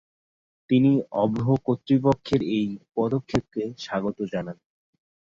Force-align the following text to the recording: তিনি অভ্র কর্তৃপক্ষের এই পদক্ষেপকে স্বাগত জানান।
তিনি 0.69 0.91
অভ্র 1.15 1.45
কর্তৃপক্ষের 1.65 2.41
এই 2.57 2.67
পদক্ষেপকে 2.95 3.63
স্বাগত 3.83 4.17
জানান। 4.33 4.57